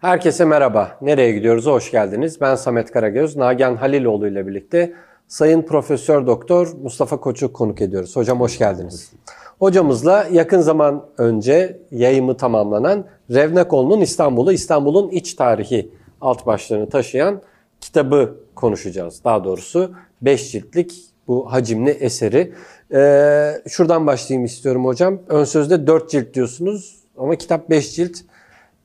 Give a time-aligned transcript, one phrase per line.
[0.00, 0.98] Herkese merhaba.
[1.02, 1.66] Nereye gidiyoruz?
[1.66, 2.40] Hoş geldiniz.
[2.40, 3.36] Ben Samet Karagöz.
[3.36, 4.92] Nagihan Haliloğlu ile birlikte
[5.28, 8.16] Sayın Profesör Doktor Mustafa Koç'u konuk ediyoruz.
[8.16, 9.12] Hocam hoş geldiniz.
[9.58, 15.90] Hocamızla yakın zaman önce yayımı tamamlanan Revnekol'un İstanbul'u, İstanbul'un iç tarihi
[16.20, 17.42] alt başlığını taşıyan
[17.80, 19.24] kitabı konuşacağız.
[19.24, 20.94] Daha doğrusu 5 ciltlik
[21.28, 22.52] bu hacimli eseri.
[22.94, 25.18] Ee, şuradan başlayayım istiyorum hocam.
[25.28, 28.16] Ön sözde 4 cilt diyorsunuz ama kitap 5 cilt.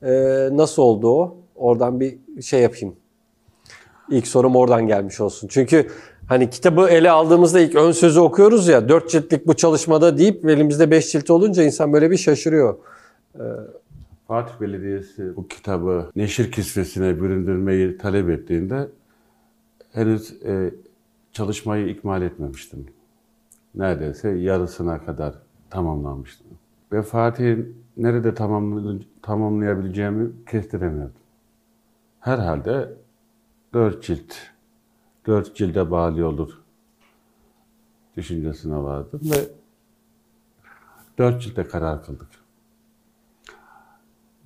[0.02, 1.36] Ee, nasıl oldu o?
[1.54, 2.96] Oradan bir şey yapayım.
[4.10, 5.48] İlk sorum oradan gelmiş olsun.
[5.48, 5.88] Çünkü
[6.28, 10.90] hani kitabı ele aldığımızda ilk ön sözü okuyoruz ya 4 ciltlik bu çalışmada deyip elimizde
[10.90, 12.76] 5 cilt olunca insan böyle bir şaşırıyor.
[14.28, 18.88] Fatih Belediyesi bu kitabı neşir kisvesine büründürmeyi talep ettiğinde
[19.92, 20.70] henüz e,
[21.32, 22.86] çalışmayı ikmal etmemiştim.
[23.74, 25.34] Neredeyse yarısına kadar
[25.70, 26.46] tamamlanmıştım.
[26.92, 28.34] Ve Fatih'in nerede
[29.22, 31.20] tamamlayabileceğimi kestiremiyordum.
[32.20, 32.92] Herhalde
[33.74, 34.34] dört cilt,
[35.26, 36.62] dört cilde bağlı olur
[38.16, 39.48] düşüncesine vardım ve
[41.18, 42.28] dört cilde karar kıldık.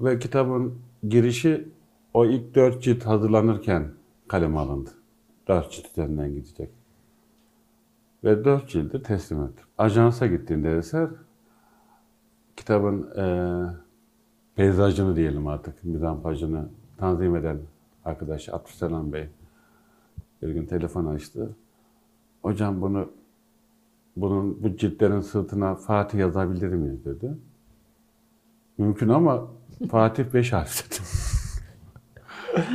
[0.00, 1.68] Ve kitabın girişi
[2.14, 3.92] o ilk dört cilt hazırlanırken
[4.28, 4.90] kaleme alındı.
[5.48, 6.70] Dört cilt üzerinden gidecek.
[8.24, 9.66] Ve dört cildi teslim ettim.
[9.78, 11.08] Ajansa gittiğimde eser
[12.60, 13.74] kitabın eee
[14.54, 17.58] peyzajını diyelim artık, mizampajını tanzim eden
[18.04, 19.28] arkadaş Abdüselam Bey
[20.42, 21.56] bir gün telefon açtı.
[22.42, 23.12] Hocam bunu
[24.16, 27.30] bunun bu ciltlerin sırtına Fatih yazabilir miyiz dedi.
[28.78, 29.48] Mümkün ama
[29.90, 31.00] Fatih beş harf dedi.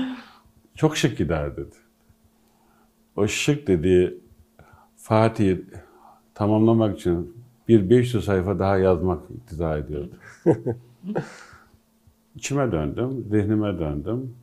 [0.76, 1.76] Çok şık gider dedi.
[3.16, 4.20] O şık dediği
[4.96, 5.58] Fatih
[6.34, 7.35] tamamlamak için
[7.68, 10.16] bir 500 sayfa daha yazmak iktiza ediyordu.
[12.36, 14.36] İçime döndüm, zihnime döndüm.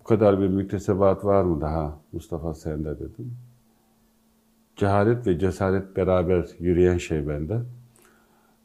[0.00, 3.36] Bu kadar bir müktesebat var mı daha Mustafa sende dedim.
[4.76, 7.60] Cehalet ve cesaret beraber yürüyen şey bende.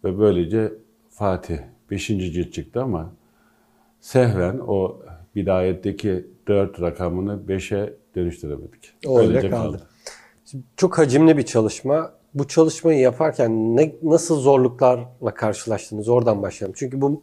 [0.03, 0.73] Ve böylece
[1.09, 1.57] Fatih
[1.91, 2.07] 5.
[2.07, 3.11] cilt çıktı ama
[3.99, 4.99] sehven o
[5.35, 8.93] bidayetteki 4 rakamını 5'e dönüştüremedik.
[9.05, 9.81] O öyle Böylece kaldı.
[10.45, 12.13] Şimdi çok hacimli bir çalışma.
[12.37, 16.09] Bu çalışmayı yaparken ne, nasıl zorluklarla karşılaştınız?
[16.09, 16.75] Oradan başlayalım.
[16.77, 17.21] Çünkü bu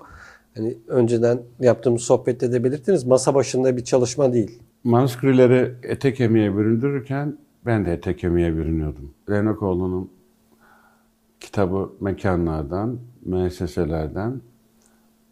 [0.55, 4.63] hani önceden yaptığımız sohbette de belirttiniz masa başında bir çalışma değil.
[4.85, 7.37] Manuskriptleri ete kemiğe büründürürken
[7.67, 9.11] ben de ete kemiğe bürünüyordum.
[9.31, 10.11] Renokoğlu'nun
[11.41, 14.41] kitabı mekanlardan, müesseselerden,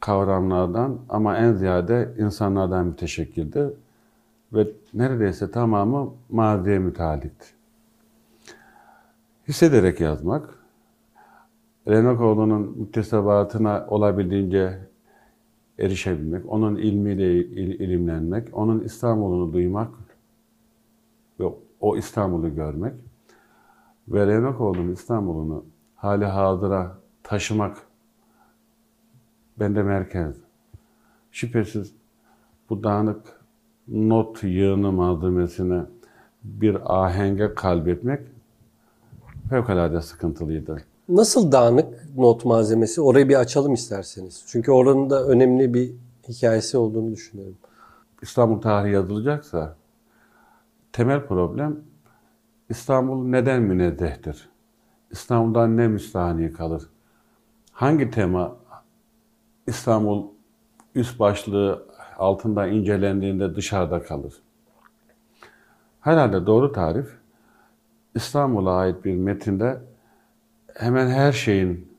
[0.00, 3.70] kavramlardan ama en ziyade insanlardan müteşekkildi.
[4.52, 7.61] Ve neredeyse tamamı maziye müteallikti.
[9.48, 10.58] Hissederek yazmak,
[11.88, 14.78] Renokoğlu'nun müktesebatına olabildiğince
[15.78, 19.90] erişebilmek, onun ilmiyle il- ilimlenmek, onun İstanbul'unu duymak
[21.40, 21.44] ve
[21.80, 22.94] o İstanbul'u görmek
[24.08, 25.64] ve Renokoğlu'nun İstanbul'unu
[25.94, 27.76] hali hazıra taşımak
[29.60, 30.36] bende merkez.
[31.30, 31.94] Şüphesiz
[32.70, 33.40] bu dağınık
[33.88, 35.82] not yığını malzemesine
[36.44, 38.20] bir ahenge kalbetmek
[39.52, 40.82] fevkalade sıkıntılıydı.
[41.08, 43.00] Nasıl dağınık not malzemesi?
[43.00, 44.44] Orayı bir açalım isterseniz.
[44.46, 45.92] Çünkü oranın da önemli bir
[46.28, 47.56] hikayesi olduğunu düşünüyorum.
[48.22, 49.76] İstanbul tarihi yazılacaksa
[50.92, 51.76] temel problem
[52.68, 54.48] İstanbul neden münezzehtir?
[55.10, 56.82] İstanbul'dan ne müstahni kalır?
[57.72, 58.56] Hangi tema
[59.66, 60.26] İstanbul
[60.94, 61.86] üst başlığı
[62.18, 64.34] altında incelendiğinde dışarıda kalır?
[66.00, 67.21] Herhalde doğru tarif
[68.14, 69.80] İstanbul'a ait bir metinde
[70.74, 71.92] hemen her şeyin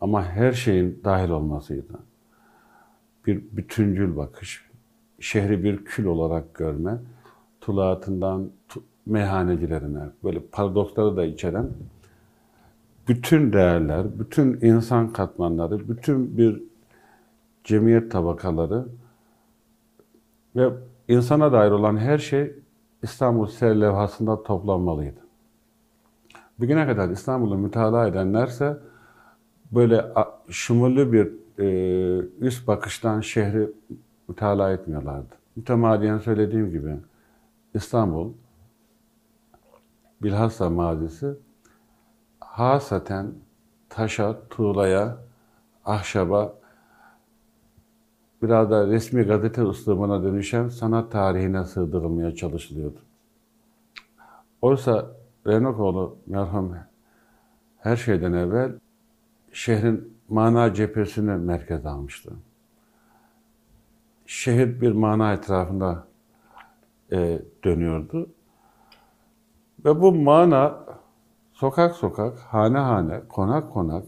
[0.00, 1.98] ama her şeyin dahil olmasıydı
[3.26, 4.64] bir bütüncül bakış,
[5.20, 6.98] şehri bir kül olarak görme,
[7.60, 11.68] tulaatından tu- meyhanecilerine, böyle paradoksları da içeren
[13.08, 16.62] bütün değerler, bütün insan katmanları, bütün bir
[17.64, 18.86] cemiyet tabakaları
[20.56, 20.70] ve
[21.08, 22.52] insana dair olan her şey
[23.02, 25.23] İstanbul Ser levhasında toplanmalıydı.
[26.58, 28.78] Bugüne kadar İstanbul'u mütalaa edenlerse
[29.72, 30.04] böyle
[30.48, 33.70] şumullü bir e, üst bakıştan şehri
[34.28, 35.34] mütalaa etmiyorlardı.
[35.56, 36.96] Mütemadiyen söylediğim gibi
[37.74, 38.32] İstanbul
[40.22, 41.34] bilhassa mazisi
[42.40, 43.32] hasaten
[43.88, 45.16] taşa, tuğlaya,
[45.84, 46.54] ahşaba
[48.42, 52.98] biraz da resmi gazete üslubuna dönüşen sanat tarihine sığdırılmaya çalışılıyordu.
[54.62, 55.06] Oysa
[55.46, 56.76] Renokoğlu merhum
[57.78, 58.72] her şeyden evvel
[59.52, 62.32] şehrin mana cephesini merkez almıştı.
[64.26, 66.06] şehir bir mana etrafında
[67.12, 68.28] e, dönüyordu.
[69.84, 70.86] Ve bu mana
[71.52, 74.04] sokak sokak, hane hane, konak konak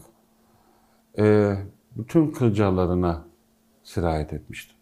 [1.19, 1.55] e,
[1.97, 3.25] bütün kılcallarına
[3.83, 4.73] sirayet etmişti.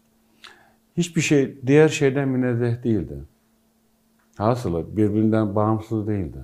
[0.96, 3.24] Hiçbir şey diğer şeyden münezzeh değildi.
[4.38, 6.38] Hasılı birbirinden bağımsız değildi.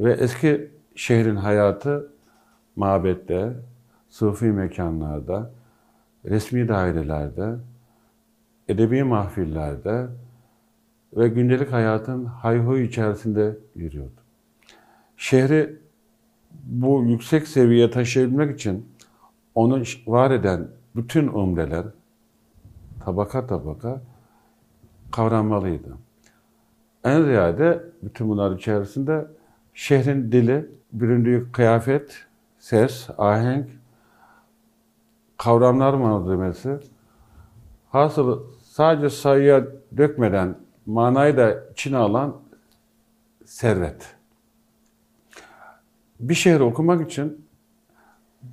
[0.00, 2.12] Ve eski şehrin hayatı
[2.76, 3.52] mabette,
[4.08, 5.50] sufi mekanlarda,
[6.24, 7.56] resmi dairelerde,
[8.68, 10.06] edebi mahfillerde
[11.16, 14.20] ve gündelik hayatın hayhuy içerisinde yürüyordu.
[15.16, 15.78] Şehri
[16.64, 18.88] bu yüksek seviyeye taşıyabilmek için
[19.54, 21.86] onu var eden bütün umdeler
[23.04, 24.02] tabaka tabaka
[25.12, 26.05] kavranmalıydı.
[27.06, 29.26] En ziyade bütün bunlar içerisinde
[29.74, 32.24] şehrin dili, büründüğü kıyafet,
[32.58, 33.66] ses, ahenk,
[35.36, 36.78] kavramlar malzemesi,
[37.90, 39.66] hasılı sadece sayıya
[39.96, 42.36] dökmeden manayı da içine alan
[43.44, 44.14] servet.
[46.20, 47.46] Bir şehri okumak için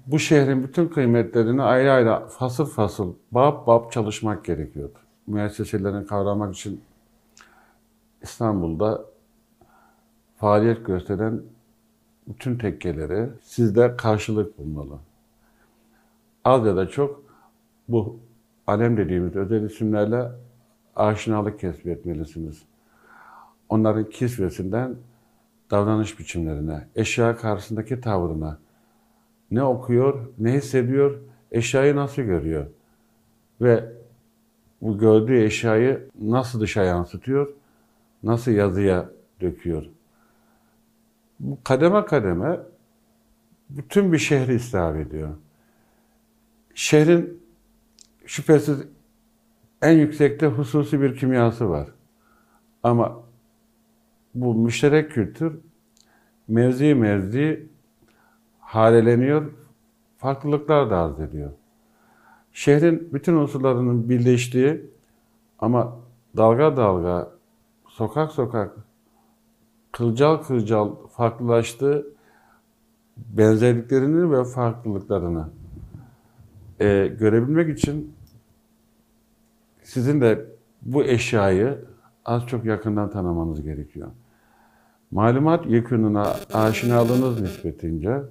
[0.05, 4.97] bu şehrin bütün kıymetlerini ayrı ayrı fasıl fasıl, bab bab çalışmak gerekiyordu.
[5.27, 6.81] Müesseselerini kavramak için
[8.23, 9.05] İstanbul'da
[10.37, 11.41] faaliyet gösteren
[12.27, 14.99] bütün tekkeleri sizde karşılık bulmalı.
[16.43, 17.23] Az ya da çok
[17.87, 18.19] bu
[18.67, 20.31] alem dediğimiz özel isimlerle
[20.95, 22.61] aşinalık kesbetmelisiniz.
[23.69, 24.95] Onların kisvesinden
[25.71, 28.59] davranış biçimlerine, eşya karşısındaki tavrına,
[29.51, 31.19] ne okuyor, ne hissediyor,
[31.51, 32.65] eşyayı nasıl görüyor
[33.61, 33.93] ve
[34.81, 37.53] bu gördüğü eşyayı nasıl dışa yansıtıyor,
[38.23, 39.09] nasıl yazıya
[39.41, 39.85] döküyor.
[41.39, 42.59] Bu kademe kademe
[43.69, 45.29] bütün bir şehri istihar ediyor.
[46.75, 47.43] Şehrin
[48.25, 48.77] şüphesiz
[49.81, 51.89] en yüksekte hususi bir kimyası var.
[52.83, 53.23] Ama
[54.35, 55.59] bu müşterek kültür
[56.47, 57.67] mevzi mevzi
[58.59, 59.51] haleleniyor,
[60.17, 61.51] farklılıklar da arz ediyor.
[62.53, 64.85] Şehrin bütün unsurlarının birleştiği
[65.59, 65.99] ama
[66.37, 67.31] dalga dalga,
[67.93, 68.75] sokak sokak,
[69.91, 72.07] kılcal kılcal farklılaştığı
[73.17, 75.49] benzerliklerini ve farklılıklarını
[76.79, 78.13] e, görebilmek için
[79.83, 80.45] sizin de
[80.81, 81.85] bu eşyayı
[82.25, 84.07] az çok yakından tanımanız gerekiyor.
[85.11, 86.23] Malumat yekününe
[86.53, 88.21] aşinalığınız nispetince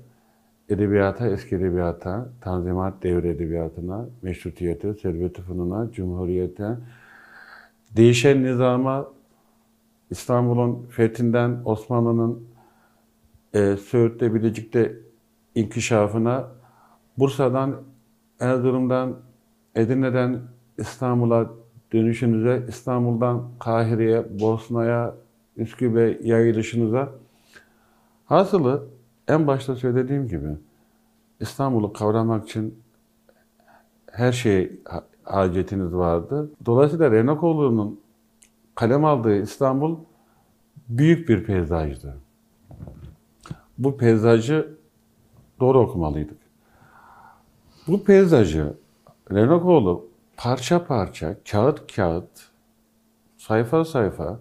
[0.68, 6.76] edebiyata, eski edebiyata, tanzimat devri edebiyatına, meşrutiyete, servet-i fununa, cumhuriyete,
[7.96, 9.06] değişen nizama,
[10.12, 12.48] İstanbul'un fethinden Osmanlı'nın
[13.54, 14.96] e, Söğüt'te, Bilecik'te
[15.54, 16.48] inkişafına,
[17.18, 17.74] Bursa'dan,
[18.40, 19.16] Erzurum'dan,
[19.74, 20.40] Edirne'den
[20.78, 21.50] İstanbul'a
[21.92, 25.14] dönüşünüze, İstanbul'dan Kahire'ye, Bosna'ya,
[25.56, 27.08] Üsküp'e yayılışınıza.
[28.24, 28.86] Hasılı
[29.28, 30.56] en başta söylediğim gibi
[31.40, 32.82] İstanbul'u kavramak için
[34.12, 34.72] her şey
[35.22, 36.50] hacetiniz vardı.
[36.66, 38.01] Dolayısıyla Renakoğlu'nun
[38.82, 39.98] kalem aldığı İstanbul
[40.88, 42.16] büyük bir peyzajdı.
[43.78, 44.74] Bu peyzajı
[45.60, 46.38] doğru okumalıydık.
[47.86, 48.74] Bu peyzajı
[49.32, 50.06] Renakoğlu
[50.36, 52.28] parça parça, kağıt kağıt,
[53.38, 54.38] sayfa sayfa,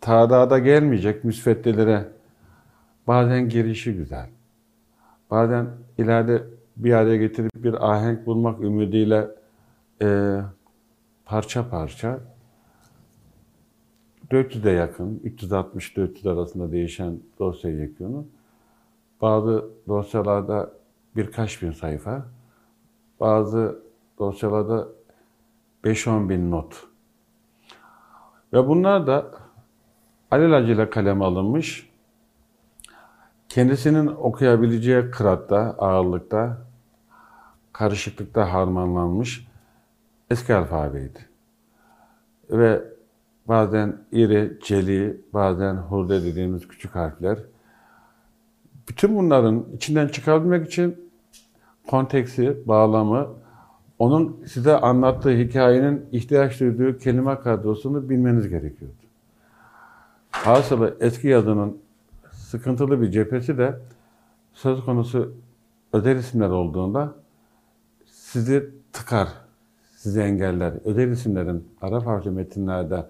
[0.00, 2.08] tadada gelmeyecek müsveddelere
[3.06, 4.28] bazen girişi güzel,
[5.30, 5.66] bazen
[5.98, 6.44] ileride
[6.76, 9.28] bir araya getirip bir ahenk bulmak ümidiyle
[10.02, 10.40] e,
[11.24, 12.20] parça parça
[14.30, 18.26] 400'e yakın, 360-400 arasında değişen dosya yekûnu.
[19.20, 20.72] Bazı dosyalarda
[21.16, 22.26] birkaç bin sayfa,
[23.20, 23.82] bazı
[24.18, 24.88] dosyalarda
[25.84, 26.86] 5-10 bin not.
[28.52, 29.30] Ve bunlar da
[30.30, 31.90] alelacele kalem alınmış,
[33.48, 36.58] kendisinin okuyabileceği kıratta, ağırlıkta,
[37.72, 39.46] karışıklıkta harmanlanmış
[40.30, 41.28] eski alfabeydi.
[42.50, 42.84] Ve
[43.48, 47.38] bazen iri, celi, bazen hurde dediğimiz küçük harfler.
[48.88, 51.10] Bütün bunların içinden çıkabilmek için
[51.88, 53.28] konteksi, bağlamı,
[53.98, 58.94] onun size anlattığı hikayenin ihtiyaç duyduğu kelime kadrosunu bilmeniz gerekiyordu.
[60.30, 61.78] Hasılı eski yazının
[62.32, 63.78] sıkıntılı bir cephesi de
[64.52, 65.32] söz konusu
[65.92, 67.14] özel isimler olduğunda
[68.06, 69.28] sizi tıkar,
[69.96, 70.72] sizi engeller.
[70.84, 73.06] Özel isimlerin Arap harfli metinlerde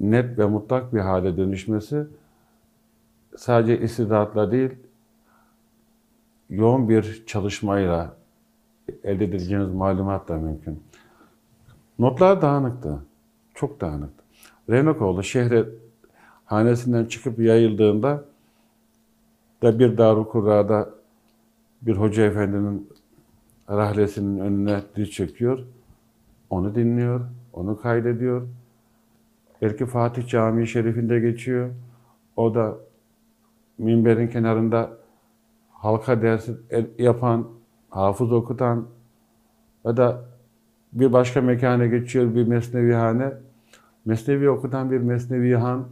[0.00, 2.06] net ve mutlak bir hale dönüşmesi
[3.36, 4.70] sadece istidatla değil,
[6.50, 8.16] yoğun bir çalışmayla
[9.04, 10.82] elde edeceğiniz malumat da mümkün.
[11.98, 12.98] Notlar dağınıktı.
[13.54, 14.24] Çok dağınıktı.
[14.70, 15.66] Revnakoğlu şehre
[16.44, 18.24] hanesinden çıkıp yayıldığında
[19.62, 20.90] da bir Darükurra'da
[21.82, 22.90] bir hoca efendinin
[23.70, 25.58] rahlesinin önüne diz çöküyor.
[26.50, 27.20] Onu dinliyor,
[27.52, 28.46] onu kaydediyor.
[29.62, 31.70] Belki Fatih Camii Şerif'inde geçiyor.
[32.36, 32.76] O da
[33.78, 34.90] minberin kenarında
[35.70, 36.56] halka dersi
[36.98, 37.48] yapan,
[37.90, 38.86] hafız okutan
[39.84, 40.24] ya da
[40.92, 43.32] bir başka mekana geçiyor bir mesnevihane.
[44.04, 45.88] Mesnevi okutan bir mesnevihan,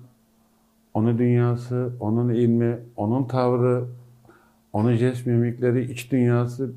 [0.95, 3.85] onun dünyası, onun ilmi, onun tavrı,
[4.73, 6.73] onun jest mimikleri, iç dünyası,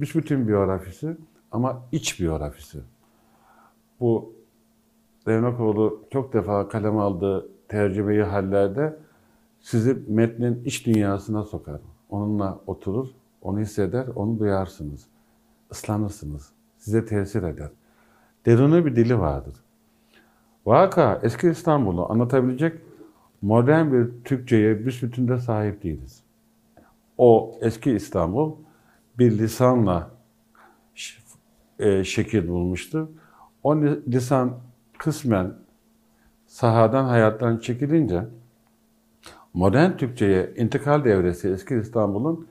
[0.00, 1.16] büsbütün biyografisi
[1.52, 2.78] ama iç biyografisi.
[4.00, 4.32] Bu
[5.28, 8.96] Revnakoğlu çok defa kalem aldığı tercümeyi hallerde
[9.60, 11.80] sizi metnin iç dünyasına sokar.
[12.10, 13.08] Onunla oturur,
[13.42, 15.06] onu hisseder, onu duyarsınız.
[15.70, 16.52] Islanırsınız.
[16.78, 17.70] Size tesir eder.
[18.46, 19.54] Deruni bir dili vardır.
[20.66, 22.80] Vaka eski İstanbul'u anlatabilecek
[23.42, 26.22] modern bir Türkçe'ye büsbütün de sahip değiliz.
[27.18, 28.52] O eski İstanbul
[29.18, 30.10] bir lisanla
[31.78, 33.10] e, şekil bulmuştu.
[33.62, 34.58] O lisan
[35.02, 35.54] kısmen
[36.46, 38.24] sahadan, hayattan çekilince
[39.54, 42.46] modern Türkçe'ye intikal devresi eski İstanbul'un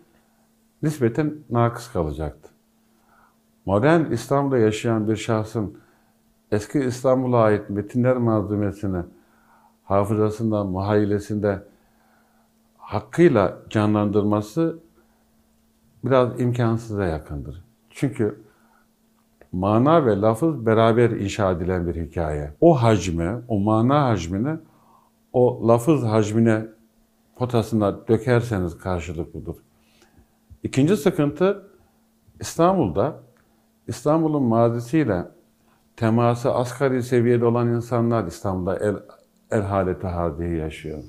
[0.84, 2.50] nispeten nakıs kalacaktı.
[3.66, 5.78] Modern İstanbul'da yaşayan bir şahsın
[6.52, 9.04] eski İstanbul'a ait metinler malzemesini
[9.84, 11.64] hafızasında, muhayyilesinde
[12.78, 14.80] hakkıyla canlandırması
[16.04, 17.64] biraz imkansıza yakındır.
[17.90, 18.42] Çünkü
[19.52, 22.54] mana ve lafız beraber inşa edilen bir hikaye.
[22.62, 24.58] O hacme, o mana hacmine,
[25.34, 26.66] o lafız hacmine
[27.36, 29.56] potasına dökerseniz karşılıklıdır.
[30.64, 31.68] İkinci sıkıntı
[32.40, 33.20] İstanbul'da
[33.88, 35.28] İstanbul'un mazisiyle
[35.96, 38.96] teması asgari seviyede olan insanlar İstanbul'da el,
[39.52, 41.04] el haleti hadiye yaşıyor.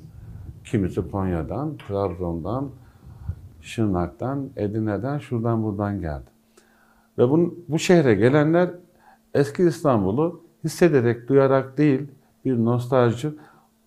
[0.64, 2.70] Kimisi Konya'dan, Trabzon'dan,
[3.60, 6.31] Şırnak'tan, Edirne'den, şuradan buradan geldi.
[7.18, 8.70] Ve bu, bu şehre gelenler
[9.34, 12.00] eski İstanbul'u hissederek, duyarak değil,
[12.44, 13.28] bir nostalji,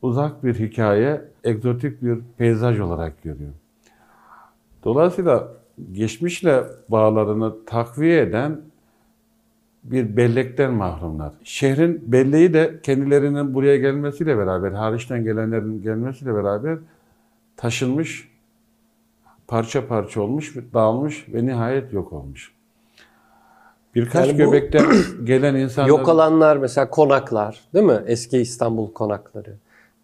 [0.02, 3.52] uzak bir hikaye, egzotik bir peyzaj olarak görüyor.
[4.84, 5.48] Dolayısıyla
[5.92, 8.62] geçmişle bağlarını takviye eden
[9.84, 11.34] bir bellekten mahrumlar.
[11.44, 16.78] Şehrin belleği de kendilerinin buraya gelmesiyle beraber, hariçten gelenlerin gelmesiyle beraber
[17.58, 18.32] taşınmış,
[19.48, 22.55] parça parça olmuş, dağılmış ve nihayet yok olmuş.
[23.96, 24.86] Birkaç yani göbekten
[25.24, 25.90] gelen insanlar...
[25.90, 28.04] Yok olanlar mesela konaklar değil mi?
[28.06, 29.56] Eski İstanbul konakları,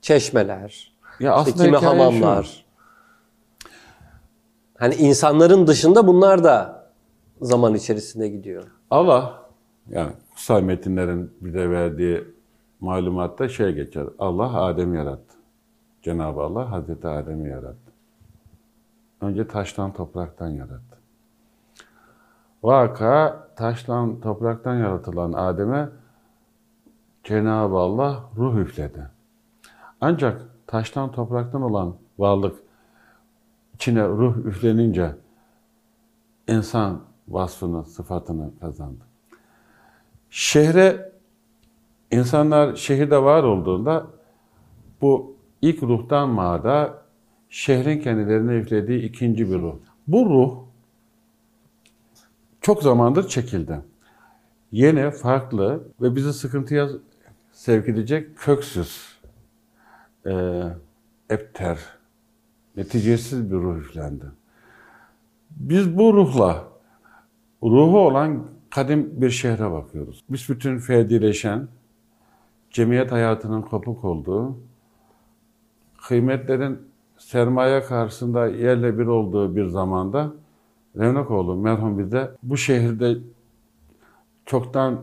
[0.02, 2.44] çeşmeler, ya işte kimi hamamlar.
[2.44, 2.72] Şu.
[4.78, 6.86] Hani insanların dışında bunlar da
[7.42, 8.64] zaman içerisinde gidiyor.
[8.90, 9.42] Allah
[9.90, 12.24] yani kutsal metinlerin bize verdiği
[12.80, 14.06] malumatta şey geçer.
[14.20, 15.36] Allah Adem'i yarattı.
[16.02, 17.92] Cenab-ı Allah Hazreti Adem'i yarattı.
[19.22, 20.98] Önce taştan topraktan yarattı.
[22.64, 25.90] Vaka taştan topraktan yaratılan Adem'e
[27.24, 29.08] Cenab-ı Allah ruh üfledi.
[30.02, 32.56] Ancak taştan topraktan olan varlık
[33.76, 35.16] içine ruh üflenince
[36.48, 39.04] insan vasfını, sıfatını kazandı.
[40.30, 41.12] Şehre
[42.12, 44.08] insanlar şehirde var olduğunda
[45.02, 47.02] bu ilk ruhtan mağda
[47.50, 49.76] şehrin kendilerine üflediği ikinci bir ruh.
[50.08, 50.71] Bu ruh
[52.62, 53.82] çok zamandır çekildi.
[54.72, 56.90] Yeni, farklı ve bizi sıkıntıya
[57.52, 59.18] sevk edecek köksüz,
[60.26, 60.64] e,
[61.30, 61.80] epter,
[62.78, 64.26] neticesiz bir ruh üflendi.
[65.50, 66.64] Biz bu ruhla,
[67.64, 70.24] ruhu olan kadim bir şehre bakıyoruz.
[70.30, 71.68] Biz bütün ferdileşen,
[72.70, 74.58] cemiyet hayatının kopuk olduğu,
[76.02, 76.80] kıymetlerin
[77.18, 80.34] sermaye karşısında yerle bir olduğu bir zamanda
[80.98, 83.18] Revnakoğlu merhum bize bu şehirde
[84.46, 85.02] çoktan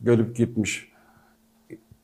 [0.00, 0.92] görüp gitmiş.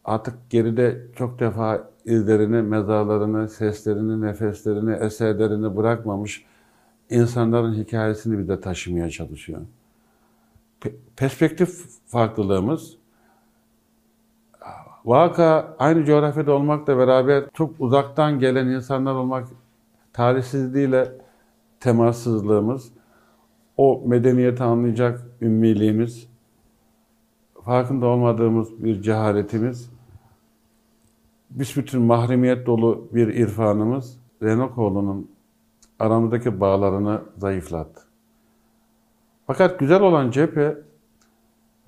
[0.04, 6.44] Artık geride çok defa izlerini, mezarlarını, seslerini, nefeslerini, eserlerini bırakmamış
[7.10, 9.60] insanların hikayesini bize taşımaya çalışıyor.
[11.16, 12.96] Perspektif farklılığımız
[15.04, 19.48] vaka aynı coğrafyada olmakla beraber çok uzaktan gelen insanlar olmak
[20.12, 21.12] tarihsizliğiyle
[21.80, 22.92] temassızlığımız,
[23.76, 26.28] o medeniyeti anlayacak ümmiliğimiz,
[27.64, 29.90] farkında olmadığımız bir cehaletimiz,
[31.50, 35.30] büsbütün mahremiyet dolu bir irfanımız Renokoğlu'nun
[35.98, 38.02] aramızdaki bağlarını zayıflattı.
[39.46, 40.78] Fakat güzel olan cephe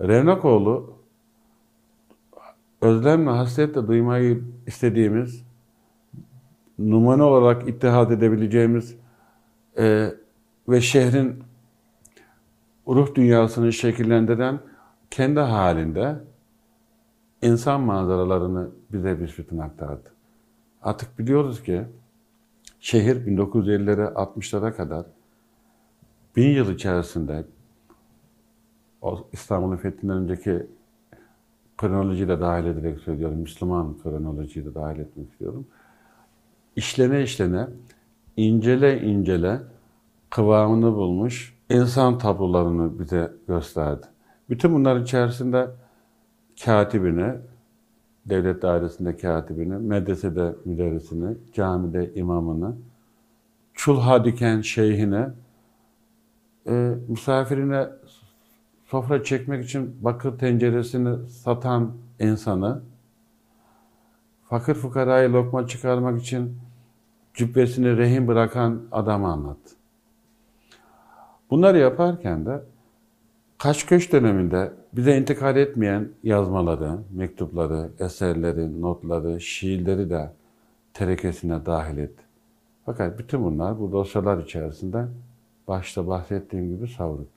[0.01, 0.95] Revnakoğlu
[2.81, 5.45] özlemle, hasretle duymayı istediğimiz,
[6.79, 8.98] numune olarak ittihad edebileceğimiz
[9.79, 10.15] e,
[10.69, 11.43] ve şehrin
[12.89, 14.61] ruh dünyasını şekillendiren
[15.11, 16.17] kendi halinde
[17.43, 20.13] insan manzaralarını bize bir sütun aktardı.
[20.83, 21.85] Artık biliyoruz ki
[22.81, 25.07] şehir 1950'lere 60'lara kadar
[26.37, 27.45] bin yıl içerisinde
[29.33, 30.67] İstanbul'un fethinden önceki
[31.79, 33.39] kronolojiyi de dahil ederek söylüyorum.
[33.39, 35.67] Müslüman kronolojiyi de dahil etmek istiyorum.
[36.77, 37.69] İşlene işlene,
[38.39, 39.61] incele incele
[40.31, 44.07] kıvamını bulmuş insan tablolarını bize gösterdi.
[44.51, 45.71] Bütün bunların içerisinde
[46.65, 47.35] katibini,
[48.27, 52.77] devlet dairesinde katibini, medresede müderrisini, camide imamını,
[53.75, 55.27] çulha diken şeyhini,
[56.67, 57.89] e, misafirine
[58.87, 62.83] sofra çekmek için bakır tenceresini satan insanı,
[64.49, 66.59] fakir fukarayı lokma çıkarmak için
[67.39, 69.75] cübbesini rehin bırakan adamı anlattı.
[71.51, 72.63] Bunları yaparken de
[73.59, 80.33] Kaşköş döneminde bize intikal etmeyen yazmaları, mektupları, eserleri, notları, şiirleri de
[80.95, 82.23] terekesine dahil etti.
[82.87, 85.07] Fakat bütün bunlar bu dosyalar içerisinde
[85.69, 87.29] başta bahsettiğim gibi savruldu.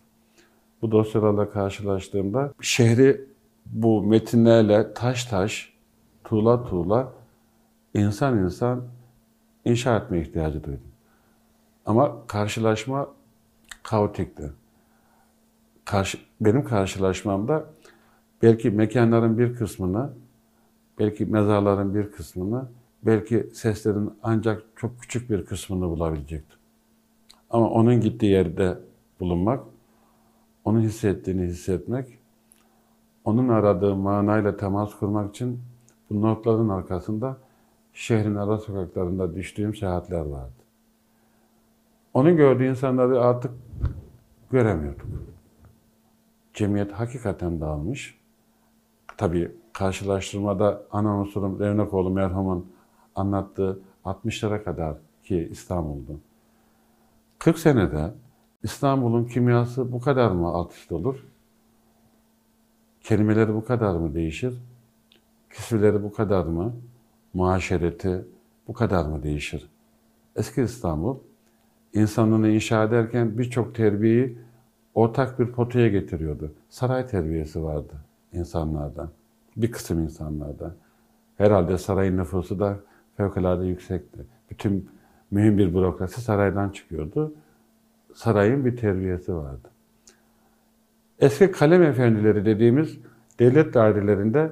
[0.81, 3.25] Bu dosyalarla karşılaştığımda şehri
[3.65, 5.73] bu metinlerle taş taş,
[6.23, 7.13] tuğla tuğla,
[7.93, 8.83] insan insan
[9.65, 10.91] inşa etme ihtiyacı duydum.
[11.85, 13.07] Ama karşılaşma
[13.83, 14.51] kaotikti.
[15.85, 17.65] Karşı, benim karşılaşmamda
[18.41, 20.09] belki mekanların bir kısmını,
[20.99, 22.67] belki mezarların bir kısmını,
[23.03, 26.59] belki seslerin ancak çok küçük bir kısmını bulabilecektim.
[27.49, 28.77] Ama onun gittiği yerde
[29.19, 29.63] bulunmak,
[30.65, 32.17] onun hissettiğini hissetmek,
[33.25, 35.59] onun aradığı manayla temas kurmak için
[36.09, 37.37] bu notların arkasında
[37.93, 40.53] şehrin ara sokaklarında düştüğüm seyahatler vardı.
[42.13, 43.51] Onun gördüğü insanları artık
[44.51, 45.07] göremiyorduk.
[46.53, 48.19] Cemiyet hakikaten dağılmış.
[49.17, 52.71] Tabii karşılaştırmada ana unsurum Revnakoğlu merhumun
[53.15, 56.19] anlattığı 60'lara kadar ki İstanbul'du.
[57.39, 58.13] 40 senede
[58.63, 61.25] İstanbul'un kimyası bu kadar mı alt üst olur?
[63.01, 64.57] Kelimeleri bu kadar mı değişir?
[65.49, 66.73] Küsürleri bu kadar mı?
[67.33, 68.25] Muaşereti
[68.67, 69.69] bu kadar mı değişir?
[70.35, 71.17] Eski İstanbul
[71.93, 74.37] insanlığını inşa ederken birçok terbiyeyi
[74.93, 76.51] ortak bir potaya getiriyordu.
[76.69, 77.93] Saray terbiyesi vardı
[78.33, 79.11] insanlarda.
[79.57, 80.75] Bir kısım insanlarda.
[81.37, 82.79] Herhalde sarayın nüfusu da
[83.17, 84.19] fevkalade yüksekti.
[84.49, 84.89] Bütün
[85.31, 87.33] mühim bir bürokrasi saraydan çıkıyordu.
[88.13, 89.69] Sarayın bir terbiyesi vardı.
[91.19, 92.97] Eski kalem efendileri dediğimiz
[93.39, 94.51] devlet dairelerinde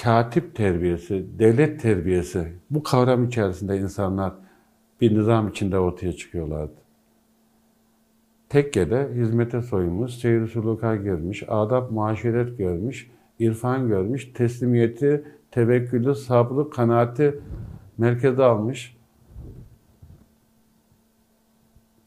[0.00, 4.34] katip terbiyesi, devlet terbiyesi bu kavram içerisinde insanlar
[5.00, 6.82] bir nizam içinde ortaya çıkıyorlardı.
[8.48, 17.40] Tekkede hizmete soyunmuş, seyir suluka girmiş, adab muaşeret görmüş, irfan görmüş, teslimiyeti, tevekkülü, sabrı, kanaati
[17.98, 18.96] merkeze almış.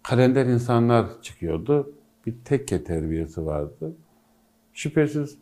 [0.04, 1.94] Kalender insanlar çıkıyordu.
[2.26, 3.96] Bir tekke terbiyesi vardı.
[4.74, 5.38] Şüphesiz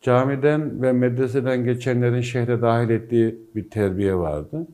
[0.00, 4.66] camiden ve medreseden geçenlerin şehre dahil ettiği bir terbiye vardı.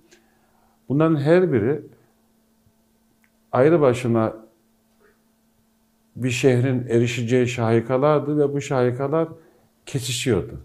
[0.89, 1.83] Bunların her biri
[3.53, 4.37] ayrı başına
[6.17, 9.29] bir şehrin erişeceği şahikalardı ve bu şahikalar
[9.87, 10.61] kesişiyordu.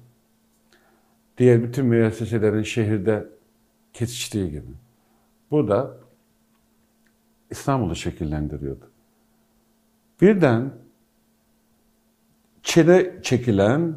[1.37, 3.27] Diğer bütün müesseselerin şehirde
[3.93, 4.71] kesiştiği gibi.
[5.51, 5.97] Bu da
[7.49, 8.91] İstanbul'u şekillendiriyordu.
[10.21, 10.71] Birden
[12.63, 13.95] çile çekilen,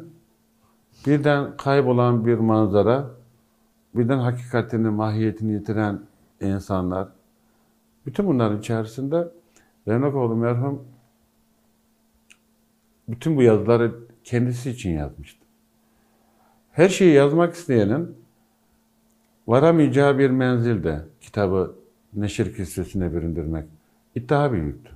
[1.07, 3.09] birden kaybolan bir manzara,
[3.95, 5.99] birden hakikatini, mahiyetini yitiren
[6.41, 7.07] insanlar,
[8.05, 9.27] bütün bunların içerisinde
[9.87, 10.85] Revnakoğlu merhum
[13.07, 15.45] bütün bu yazıları kendisi için yazmıştı.
[16.71, 18.15] Her şeyi yazmak isteyenin
[19.47, 21.75] varamayacağı bir menzilde kitabı
[22.13, 23.65] neşir kisvesine büründürmek
[24.15, 24.91] iddia büyüktü.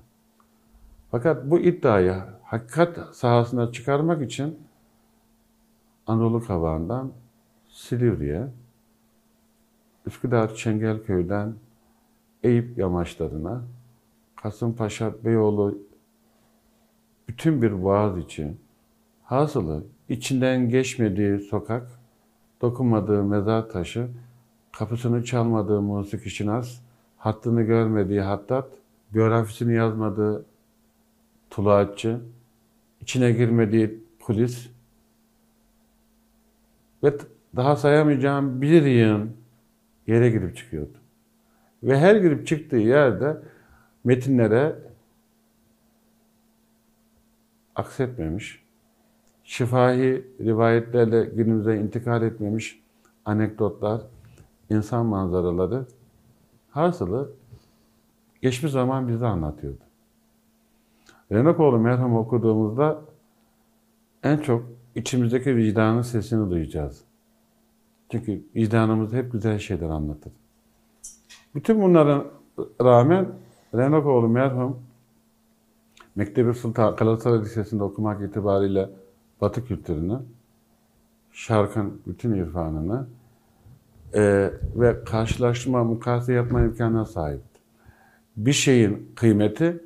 [1.12, 4.60] Fakat bu iddiayı hakikat sahasına çıkarmak için
[6.08, 7.12] Anadolu Kavağı'ndan
[7.70, 8.48] Silivri'ye,
[10.06, 11.54] Üsküdar Çengelköy'den
[12.44, 13.64] Eyüp yamaçlarına,
[14.36, 15.78] Kasımpaşa Beyoğlu
[17.28, 18.60] bütün bir vaaz için
[19.24, 21.92] hasılı içinden geçmediği sokak,
[22.62, 24.08] dokunmadığı mezar taşı,
[24.72, 26.80] kapısını çalmadığı musiki şinas,
[27.18, 28.70] hattını görmediği hattat,
[29.14, 30.46] biyografisini yazmadığı
[31.50, 32.20] tuluatçı,
[33.02, 34.75] içine girmediği polis
[37.06, 37.18] ve
[37.56, 39.32] daha sayamayacağım bir yığın
[40.08, 40.98] yere girip çıkıyordu.
[41.84, 43.38] Ve her girip çıktığı yerde
[44.04, 44.76] metinlere
[47.76, 48.66] aksetmemiş,
[49.44, 52.84] şifahi rivayetlerle günümüze intikal etmemiş
[53.26, 54.02] anekdotlar,
[54.70, 55.86] insan manzaraları
[56.70, 57.32] hasılı
[58.42, 59.80] geçmiş zaman bize anlatıyordu.
[61.32, 63.02] Renakoğlu merhum okuduğumuzda
[64.24, 64.64] en çok
[64.96, 67.02] içimizdeki vicdanın sesini duyacağız.
[68.12, 70.34] Çünkü vicdanımız hep güzel şeyler anlatır.
[71.56, 72.28] Bütün bunların
[72.82, 73.28] rağmen
[73.76, 74.80] Renakoğlu merhum
[76.16, 78.90] Mektebi Sultan Galatasaray Lisesi'nde okumak itibariyle
[79.42, 80.20] Batı kültürünü,
[81.32, 83.08] şarkın bütün irfanını
[84.14, 87.60] e, ve karşılaştırma, mukayese yapma imkanına sahipti.
[88.38, 89.84] Bir şeyin kıymeti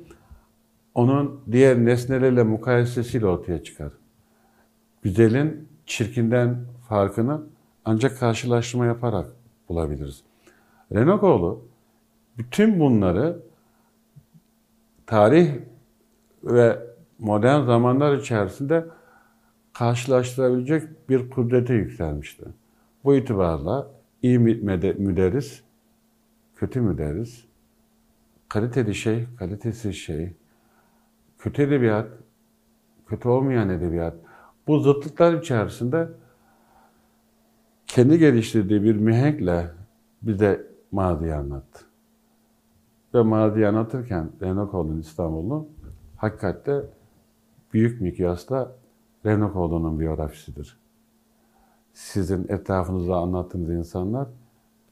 [0.94, 3.92] onun diğer nesnelerle mukayesesiyle ortaya çıkar.
[5.02, 6.56] Güzelin çirkinden
[6.88, 7.42] farkını
[7.84, 9.26] ancak karşılaştırma yaparak
[9.68, 10.22] bulabiliriz.
[10.92, 11.64] Renakoğlu
[12.38, 13.42] bütün bunları
[15.06, 15.54] tarih
[16.44, 16.78] ve
[17.18, 18.86] modern zamanlar içerisinde
[19.72, 22.44] karşılaştırabilecek bir kudrete yükselmişti.
[23.04, 23.90] Bu itibarla
[24.22, 25.62] iyi müde- müderris,
[26.56, 27.44] kötü müderris,
[28.48, 30.32] kaliteli şey, kalitesiz şey,
[31.38, 32.08] kötü edebiyat,
[33.06, 34.14] kötü olmayan edebiyat,
[34.70, 36.08] bu zıtlıklar içerisinde
[37.86, 39.70] kendi geliştirdiği bir mihenkle
[40.22, 41.84] bize maziyi anlattı.
[43.14, 45.68] Ve maziyi anlatırken Renokoğlu'nun İstanbul'u
[46.16, 46.82] hakikatte
[47.72, 48.72] büyük mikyasla
[49.26, 50.78] Renokoğlu'nun biyografisidir.
[51.92, 54.28] Sizin etrafınızda anlattığınız insanlar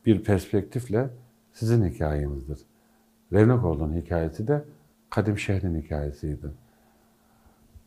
[0.07, 1.11] bir perspektifle
[1.53, 2.59] sizin hikayenizdir.
[3.33, 4.65] Renokoğlu'nun hikayesi de
[5.11, 6.47] kadim şehrin hikayesiydi.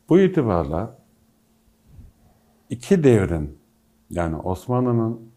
[0.08, 1.01] Bu itibarla
[2.72, 3.58] iki devrin
[4.10, 5.32] yani Osmanlı'nın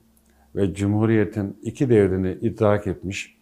[0.56, 3.38] ve Cumhuriyet'in iki devrini idrak etmiş,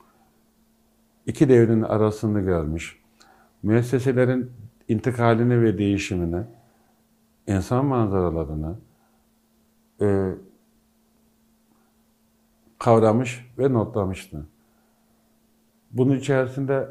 [1.26, 3.00] iki devrin arasını görmüş,
[3.64, 4.52] müesseselerin
[4.88, 6.44] intikalini ve değişimini,
[7.48, 8.76] insan manzaralarını
[10.02, 10.32] e,
[12.80, 14.46] kavramış ve notlamıştı.
[15.92, 16.88] Bunun içerisinde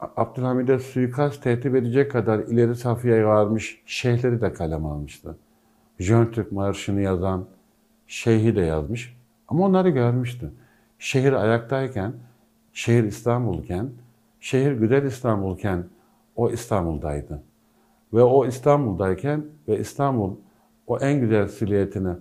[0.00, 5.36] Abdülhamid'e suikast tehdit edecek kadar ileri safhaya varmış şeyhleri de kalem almıştı.
[5.98, 7.46] Jön Türk Marşı'nı yazan
[8.06, 9.16] şeyhi de yazmış.
[9.48, 10.52] Ama onları görmüştü.
[10.98, 12.12] Şehir ayaktayken,
[12.72, 13.90] şehir İstanbul'ken,
[14.40, 15.84] şehir güzel İstanbul'ken
[16.36, 17.42] o İstanbul'daydı.
[18.12, 20.36] Ve o İstanbul'dayken ve İstanbul
[20.86, 22.14] o en güzel silüetini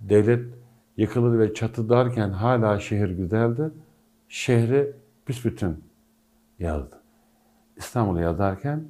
[0.00, 0.54] devlet
[0.96, 3.70] yıkılır ve çatıdarken hala şehir güzeldi.
[4.28, 4.92] Şehri
[5.28, 5.84] büsbütün
[6.58, 7.00] yazdı.
[7.76, 8.84] İstanbul'u yazarken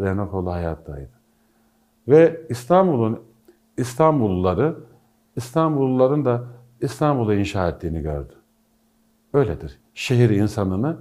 [0.00, 1.10] Renokoğlu hayattaydı.
[2.08, 3.20] Ve İstanbul'un
[3.76, 4.76] İstanbulluları
[5.36, 6.44] İstanbulluların da
[6.80, 8.32] İstanbul'u inşa ettiğini gördü.
[9.32, 9.78] Öyledir.
[9.94, 10.98] Şehir insanını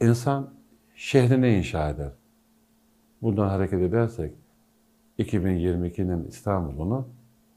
[0.00, 0.50] insan
[0.94, 2.12] şehrini inşa eder.
[3.22, 4.34] Buradan hareket edersek
[5.18, 7.08] 2022'nin İstanbul'unu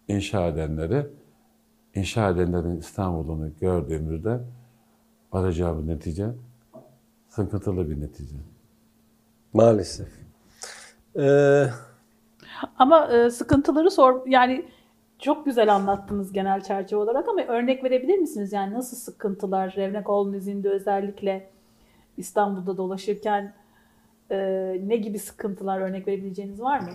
[0.08, 1.08] inşa edenleri,
[1.96, 4.39] inşa edenlerin İstanbul'unu gördüğümüzde
[5.34, 6.30] varacağımız netice
[7.30, 8.36] sıkıntılı bir netice.
[9.54, 10.08] Maalesef.
[11.20, 11.68] Ee,
[12.80, 14.65] Ama e, sıkıntıları sor yani
[15.19, 18.54] çok güzel anlattınız genel çerçeve olarak ama örnek verebilir misiniz?
[18.54, 21.49] Yani nasıl sıkıntılar Revnekoğlu'nun izinde özellikle
[22.17, 23.54] İstanbul'da dolaşırken
[24.32, 24.38] e,
[24.86, 26.89] ne gibi sıkıntılar örnek verebileceğiniz var mı?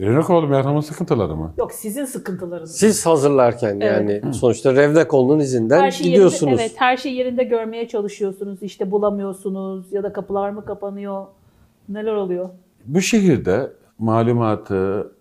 [0.00, 1.52] Renokoğlu merhamet sıkıntıları mı?
[1.58, 2.76] Yok sizin sıkıntılarınız.
[2.76, 4.22] siz hazırlarken Evet.
[4.22, 6.42] yani sonuçta Revnekoğlu'nun izinden her şeyi gidiyorsunuz.
[6.42, 8.62] Yerinde, evet, her şeyi yerinde görmeye çalışıyorsunuz.
[8.62, 11.26] İşte bulamıyorsunuz ya da kapılar mı kapanıyor?
[11.88, 12.48] Neler oluyor?
[12.86, 15.12] Bu şehirde malumatı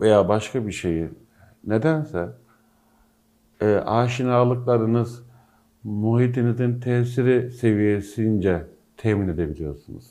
[0.00, 1.10] veya başka bir şeyi
[1.64, 2.28] nedense
[3.60, 5.22] e, aşinalıklarınız
[5.84, 10.10] muhitinizin tesiri seviyesince temin edebiliyorsunuz.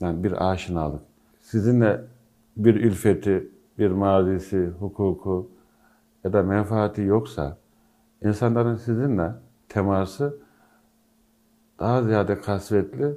[0.00, 1.02] Yani bir aşinalık.
[1.40, 2.00] Sizinle
[2.56, 5.50] bir ülfeti, bir mazisi, hukuku
[6.24, 7.56] ya da menfaati yoksa
[8.22, 9.32] insanların sizinle
[9.68, 10.38] teması
[11.78, 13.16] daha ziyade kasvetli,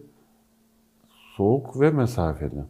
[1.36, 2.64] soğuk ve mesafeli.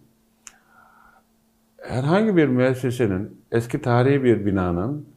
[1.81, 5.07] Herhangi bir müessesenin, eski tarihi bir binanın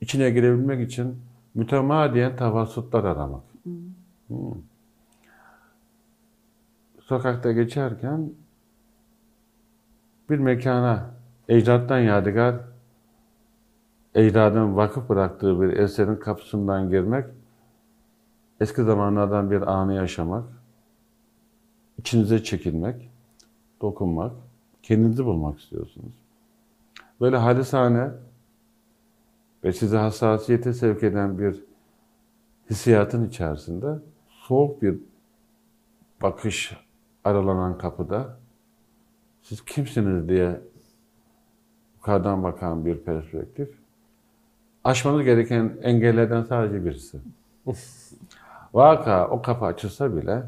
[0.00, 1.16] içine girebilmek için
[1.54, 3.42] mütemadiyen tavassutlar aramak.
[4.28, 4.54] Hmm.
[7.00, 8.32] Sokakta geçerken
[10.30, 11.10] bir mekana,
[11.48, 12.56] ecdattan yadigar,
[14.14, 17.24] ecdadın vakıf bıraktığı bir eserin kapısından girmek,
[18.60, 20.44] eski zamanlardan bir anı yaşamak,
[21.98, 23.10] içinize çekilmek
[23.80, 24.32] dokunmak,
[24.88, 26.12] kendinizi bulmak istiyorsunuz.
[27.20, 28.10] Böyle halisane
[29.64, 31.64] ve sizi hassasiyete sevk eden bir
[32.70, 33.98] hissiyatın içerisinde
[34.28, 34.98] soğuk bir
[36.22, 36.76] bakış
[37.24, 38.38] aralanan kapıda
[39.42, 40.60] siz kimsiniz diye
[41.96, 43.68] yukarıdan bakan bir perspektif.
[44.84, 47.18] Aşmanız gereken engellerden sadece birisi.
[48.74, 50.42] Vaka o kapı açılsa bile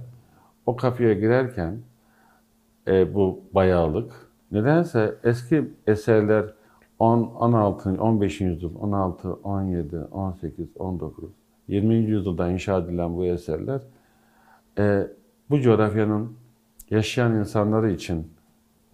[0.67, 1.79] o kapıya girerken
[2.87, 6.55] e, bu bayağılık nedense eski eserler
[6.99, 8.41] 10, 16, 15.
[8.41, 11.31] yüzyıl, 16, 17, 18, 19,
[11.69, 11.95] 20.
[11.95, 13.81] yüzyılda inşa edilen bu eserler
[14.79, 15.07] e,
[15.51, 16.37] bu coğrafyanın
[16.91, 18.33] yaşayan insanları için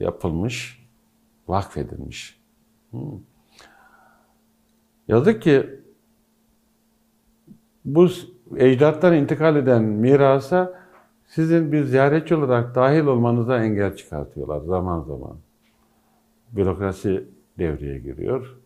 [0.01, 0.87] yapılmış,
[1.49, 2.41] vakfedilmiş.
[2.91, 3.01] Hmm.
[5.09, 5.81] Yazık ki
[7.85, 8.09] bu
[8.57, 10.81] ecdattan intikal eden mirasa
[11.27, 15.37] sizin bir ziyaretçi olarak dahil olmanıza engel çıkartıyorlar zaman zaman.
[16.53, 17.29] Bürokrasi
[17.59, 18.57] devreye giriyor.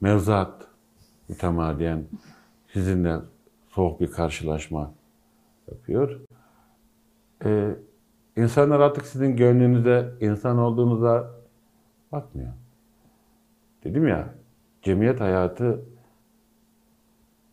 [0.00, 0.68] Mevzuat
[1.28, 2.06] mütemadiyen
[2.72, 3.16] sizinle
[3.68, 4.94] soğuk bir karşılaşma
[5.72, 6.20] yapıyor.
[7.44, 7.76] Ee,
[8.36, 11.34] insanlar artık sizin gönlünüze, insan olduğunuza
[12.12, 12.52] bakmıyor.
[13.84, 14.34] Dedim ya,
[14.82, 15.84] cemiyet hayatı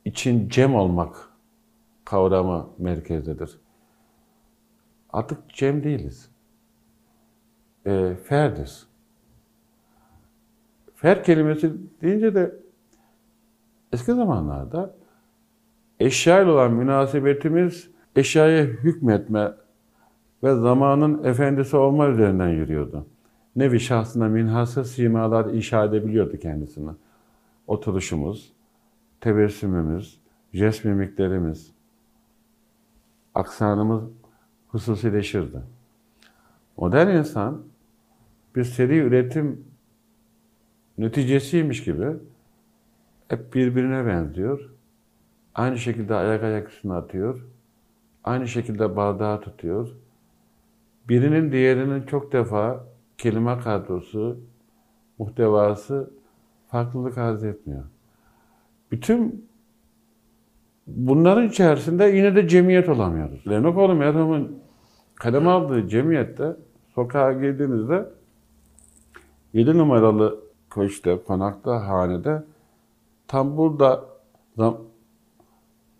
[0.05, 1.29] için cem olmak
[2.05, 3.59] kavramı merkezdedir.
[5.09, 6.31] Artık cem değiliz.
[7.85, 8.92] E, ferdiz.
[11.03, 12.55] Fer kelimesi deyince de
[13.93, 14.95] eski zamanlarda
[15.99, 19.51] eşya ile olan münasebetimiz eşyaya hükmetme
[20.43, 23.05] ve zamanın efendisi olma üzerinden yürüyordu.
[23.55, 26.91] Nevi şahsına minhasır simalar inşa edebiliyordu kendisine.
[27.67, 28.53] Oturuşumuz,
[29.21, 30.19] tebessümümüz,
[30.53, 31.71] jest mimiklerimiz,
[33.35, 34.03] aksanımız
[34.67, 35.61] hususileşirdi.
[36.77, 37.61] Modern insan
[38.55, 39.72] bir seri üretim
[40.97, 42.07] neticesiymiş gibi
[43.27, 44.69] hep birbirine benziyor.
[45.55, 47.45] Aynı şekilde ayak ayak üstüne atıyor.
[48.23, 49.89] Aynı şekilde bardağı tutuyor.
[51.09, 52.85] Birinin diğerinin çok defa
[53.17, 54.37] kelime kadrosu,
[55.17, 56.11] muhtevası
[56.67, 57.83] farklılık arz etmiyor.
[58.91, 59.49] Bütün
[60.87, 63.47] bunların içerisinde yine de cemiyet olamıyoruz.
[63.47, 64.59] Lenokoğlu merhumun
[65.15, 66.55] kaleme aldığı cemiyette
[66.95, 68.05] sokağa girdiğinizde
[69.53, 70.42] 7 numaralı
[70.73, 72.43] köşkte, konakta, hanede
[73.27, 74.05] tam burada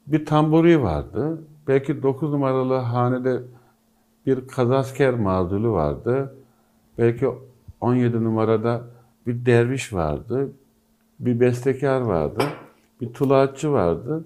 [0.07, 1.41] bir tamburi vardı.
[1.67, 3.43] Belki 9 numaralı hanede
[4.25, 6.35] bir kazasker mağdulu vardı.
[6.97, 7.27] Belki
[7.81, 8.81] 17 numarada
[9.27, 10.51] bir derviş vardı.
[11.19, 12.43] Bir bestekar vardı.
[13.01, 14.25] Bir tulaatçı vardı.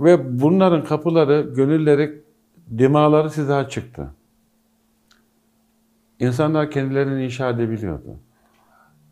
[0.00, 2.22] Ve bunların kapıları, gönülleri,
[2.78, 4.10] dimaları size açıktı.
[6.20, 8.16] İnsanlar kendilerini inşa edebiliyordu.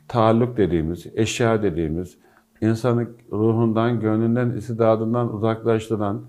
[0.08, 2.18] Taalluk dediğimiz, eşya dediğimiz,
[2.60, 6.26] insanı ruhundan, gönlünden, istidadından uzaklaştıran,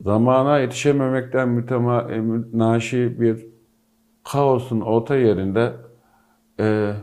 [0.00, 3.46] zamana yetişememekten mütenaşi bir
[4.24, 5.72] kaosun orta yerinde
[6.60, 6.94] e,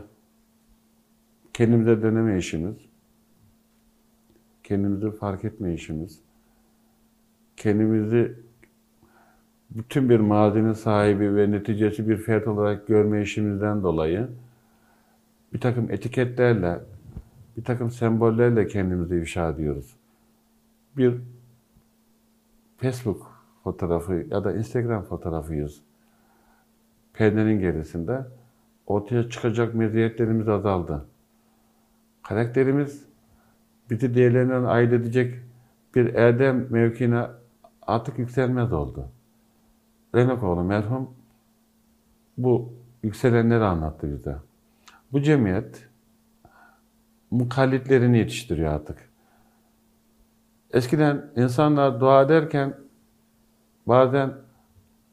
[1.52, 2.76] kendimize döneme işimiz,
[4.62, 6.20] kendimizi fark etme işimiz,
[7.56, 8.36] kendimizi
[9.70, 14.28] bütün bir mazinin sahibi ve neticesi bir fert olarak görme işimizden dolayı
[15.52, 16.80] bir takım etiketlerle,
[17.56, 19.96] bir takım sembollerle kendimizi ifşa ediyoruz.
[20.96, 21.20] Bir
[22.78, 25.80] Facebook fotoğrafı ya da Instagram fotoğrafıyız.
[27.12, 28.26] Perdenin gerisinde
[28.86, 31.06] ortaya çıkacak meziyetlerimiz azaldı.
[32.22, 33.04] Karakterimiz
[33.90, 35.34] bizi diğerlerinden ayırt edecek
[35.94, 37.26] bir erdem mevkine
[37.82, 39.08] artık yükselmez oldu.
[40.14, 41.10] Renakoğlu merhum
[42.38, 44.36] bu yükselenleri anlattı bize.
[45.12, 45.88] Bu cemiyet
[47.30, 49.10] mukallitlerini yetiştiriyor artık.
[50.72, 52.74] Eskiden insanlar dua ederken
[53.86, 54.34] bazen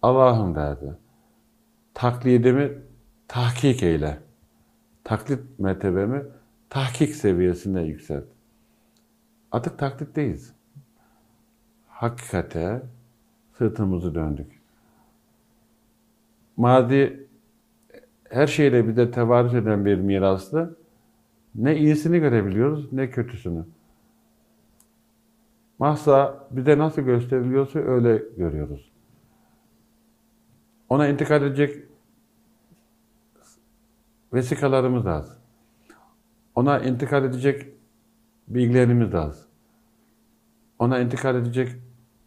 [0.02, 0.98] Allah'ım derdi.
[1.94, 2.78] Taklidimi
[3.28, 4.20] tahkik eyle.
[5.04, 6.24] Taklit mertebemi
[6.70, 8.26] tahkik seviyesinde yükselt.
[9.52, 10.54] Artık taklitteyiz.
[11.88, 12.82] Hakikate
[13.58, 14.62] sırtımızı döndük.
[16.58, 17.27] Mazi
[18.30, 20.78] her şeyle bir de tevarüz eden bir mirastı.
[21.56, 23.66] Ne iyisini görebiliyoruz ne kötüsünü.
[25.80, 28.92] Mahsa bize nasıl gösteriliyorsa öyle görüyoruz.
[30.90, 31.84] Ona intikal edecek
[34.34, 35.38] vesikalarımız az.
[36.56, 37.68] Ona intikal edecek
[38.48, 39.48] bilgilerimiz az.
[40.80, 41.72] Ona intikal edecek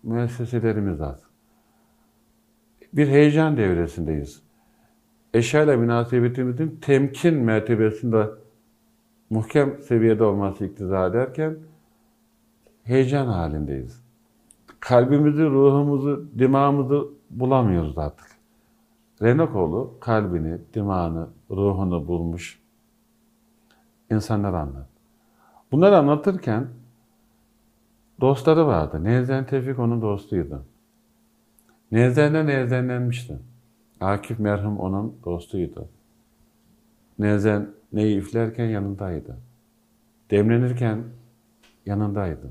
[0.03, 1.23] müesseselerimiz az.
[2.93, 4.50] Bir heyecan devresindeyiz.
[5.35, 8.31] Eşya ile münasebetimizin temkin mertebesinde
[9.31, 11.57] muhkem seviyede olması iktiza ederken
[12.85, 14.03] heyecan halindeyiz.
[14.81, 18.27] Kalbimizi, ruhumuzu, dimağımızı bulamıyoruz artık.
[19.23, 22.61] Renokoğlu kalbini, dimağını, ruhunu bulmuş
[24.11, 24.87] insanlar anlat.
[25.73, 26.69] Bunları anlatırken
[28.21, 29.05] dostları vardı.
[29.05, 30.64] Nevzen Tevfik onun dostuydu.
[31.93, 33.38] Nevzen'den nevzenlenmişti.
[34.01, 35.89] Akif merhum onun dostuydu.
[37.19, 39.39] Nevzen neyi üflerken yanındaydı.
[40.31, 41.05] Demlenirken
[41.87, 42.51] yanındaydı.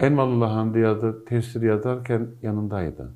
[0.00, 3.12] Elmalı'la Hamdi yazı, tefsir yazarken yanındaydı.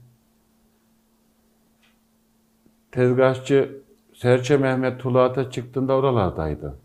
[2.93, 3.83] Tezgahçı
[4.15, 6.79] Serçe Mehmet Tuluat'a çıktığında oralardaydı.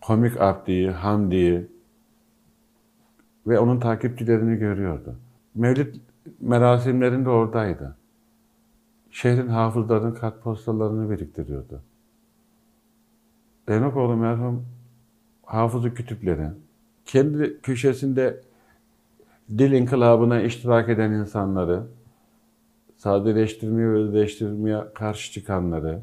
[0.00, 1.66] Komik Abdi'yi, Hamdi'yi
[3.46, 5.16] ve onun takipçilerini görüyordu.
[5.54, 5.94] Mevlid
[6.40, 7.96] merasimlerinde oradaydı.
[9.10, 11.82] Şehrin hafızlarının kartpostallarını biriktiriyordu.
[13.68, 14.66] Denokoğlu merhum
[15.42, 16.48] hafızı kütüpleri,
[17.04, 18.40] kendi köşesinde
[19.48, 21.82] dil inkılabına iştirak eden insanları,
[22.96, 26.02] sadeleştirmeye ve özdeştirmeye karşı çıkanları,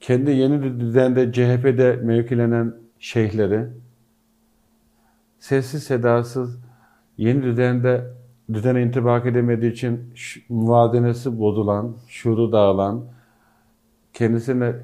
[0.00, 3.68] kendi yeni düzende CHP'de mevkilenen şeyhleri,
[5.38, 6.60] sessiz sedasız
[7.16, 8.19] yeni düzende
[8.52, 10.14] düzene intibak edemediği için
[10.48, 13.04] muvazenesi bozulan, şuuru dağılan,
[14.12, 14.76] kendisine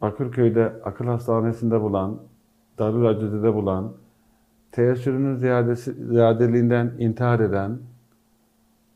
[0.00, 2.22] Bakırköy'de akıl hastanesinde bulan,
[2.78, 3.92] Darül Acize'de bulan,
[4.72, 7.78] teessürünün ziyadesi, ziyadeliğinden intihar eden,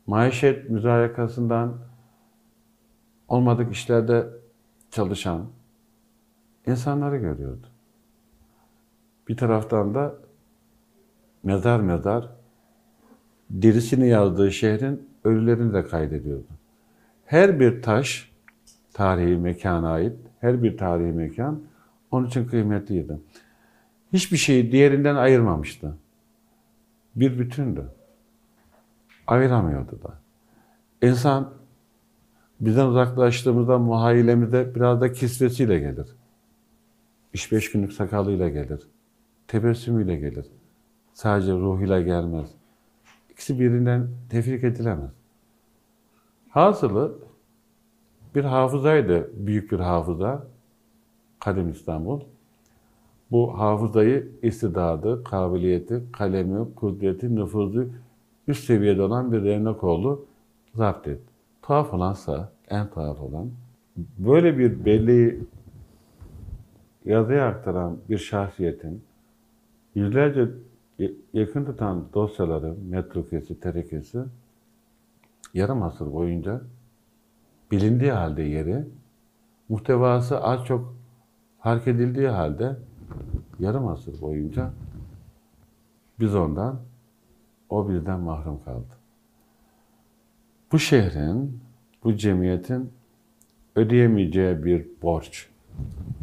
[0.07, 1.77] maişet müzayakasından
[3.27, 4.27] olmadık işlerde
[4.91, 5.45] çalışan
[6.67, 7.67] insanları görüyordu.
[9.27, 10.15] Bir taraftan da
[11.43, 12.40] mezar mezar
[13.61, 16.47] dirisini yazdığı şehrin ölülerini de kaydediyordu.
[17.25, 18.31] Her bir taş
[18.93, 21.61] tarihi mekana ait, her bir tarihi mekan
[22.11, 23.17] onun için kıymetliydi.
[24.13, 25.95] Hiçbir şeyi diğerinden ayırmamıştı.
[27.15, 27.85] Bir bütündü.
[29.27, 30.13] Ayıramıyordu da.
[31.07, 31.53] İnsan
[32.59, 36.07] bizden uzaklaştığımızda muhayyilemize biraz da kisvesiyle gelir.
[37.33, 38.81] Üç beş günlük sakalıyla gelir.
[39.47, 40.45] Tebessümüyle gelir.
[41.13, 42.60] Sadece ruhuyla gelmez.
[43.41, 45.11] İkisi birinden tefrik edilemez.
[46.49, 47.19] Hasılı
[48.35, 50.47] bir hafızaydı, büyük bir hafıza.
[51.39, 52.21] Kadim İstanbul.
[53.31, 57.89] Bu hafızayı istidadı, kabiliyeti, kalemi, kudreti, nüfuzu
[58.47, 60.25] üst seviyede olan bir Revnakoğlu
[60.75, 61.33] zapt etti.
[61.61, 63.49] Tuhaf olansa, en tuhaf olan,
[64.17, 65.39] böyle bir belleği
[67.05, 69.03] yazıya aktaran bir şahsiyetin
[69.95, 70.47] yüzlerce
[71.33, 74.19] yakın tutan dosyaları, metrukesi, terekesi
[75.53, 76.61] yarım asır boyunca
[77.71, 78.85] bilindiği halde yeri,
[79.69, 80.95] muhtevası az çok
[81.59, 82.77] fark edildiği halde
[83.59, 84.71] yarım asır boyunca
[86.19, 86.79] biz ondan,
[87.69, 89.01] o bizden mahrum kaldı.
[90.71, 91.59] Bu şehrin,
[92.03, 92.93] bu cemiyetin
[93.75, 95.49] ödeyemeyeceği bir borç.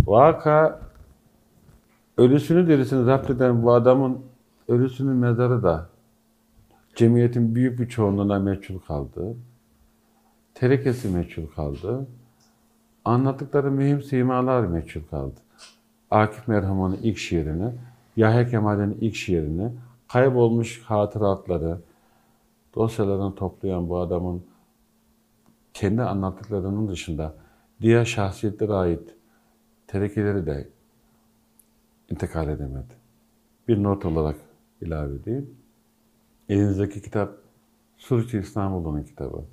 [0.07, 0.81] Vaka
[2.17, 4.28] ölüsünü dirisini zapt eden bu adamın
[4.69, 5.89] ölüsünün mezarı da
[6.97, 9.37] cemiyetin büyük bir çoğunluğuna meçhul kaldı.
[10.55, 12.07] Terekesi meçhul kaldı.
[13.05, 15.41] Anlattıkları mühim simalar meçhul kaldı.
[16.11, 17.73] Akif Merhaman'ın ilk şiirini,
[18.17, 19.73] Yahya Kemal'in ilk şiirini,
[20.09, 21.79] kaybolmuş hatıratları,
[22.75, 24.43] dosyalarını toplayan bu adamın
[25.75, 27.35] kendi anlattıklarının dışında
[27.81, 29.15] diğer şahsiyetlere ait
[29.87, 30.69] terekeleri de
[32.11, 32.95] intikal edemedi.
[33.69, 34.37] Bir not olarak
[34.83, 35.51] ilave edeyim.
[36.49, 37.39] Elinizdeki kitap
[37.97, 39.45] Suruçi İstanbul'un kitabı.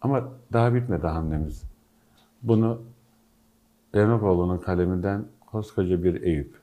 [0.00, 1.62] Ama daha bitmedi hamlemiz.
[2.42, 2.82] Bunu
[3.94, 6.60] Renokoğlu'nun kaleminden koskoca bir Eyüp.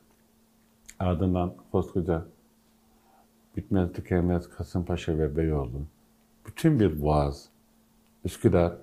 [1.00, 2.26] Ardından koskoca
[3.58, 5.82] bitmez tükenmez Kasımpaşa ve Beyoğlu.
[6.46, 7.50] Bütün bir boğaz,
[8.26, 8.74] Üsküdar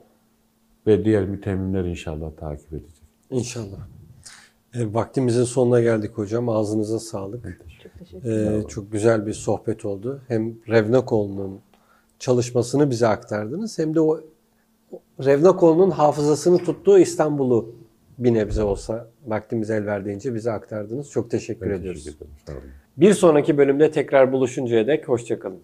[0.87, 3.03] ve diğer mütemmimler inşallah takip edecek.
[3.31, 3.79] İnşallah.
[4.75, 6.49] E, vaktimizin sonuna geldik hocam.
[6.49, 7.61] Ağzınıza sağlık.
[7.89, 8.61] Çok teşekkür ederim.
[8.61, 10.21] E, çok güzel bir sohbet oldu.
[10.29, 11.61] Hem Revnakoğlu'nun
[12.19, 14.21] çalışmasını bize aktardınız hem de o
[15.25, 17.75] Revnakoğlu'nun hafızasını tuttuğu İstanbul'u
[18.19, 21.11] bir nebze olsa vaktimiz el verdiğince bize aktardınız.
[21.11, 22.05] Çok teşekkür ediyoruz.
[22.05, 22.39] Teşekkür ederim.
[22.47, 22.63] Sağ olun.
[22.97, 25.61] Bir sonraki bölümde tekrar buluşuncaya dek hoşçakalın.